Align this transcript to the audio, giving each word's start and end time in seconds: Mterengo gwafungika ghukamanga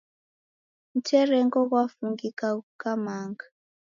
Mterengo 0.95 1.59
gwafungika 1.69 2.45
ghukamanga 2.57 3.45